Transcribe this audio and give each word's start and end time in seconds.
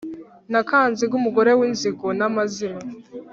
Na 0.51 0.61
Kanziga 0.69 1.13
umugore 1.19 1.51
w'inzigo 1.59 2.07
n'amazimwe 2.19 2.85